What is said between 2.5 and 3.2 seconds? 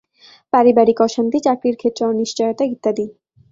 ইত্যাদি।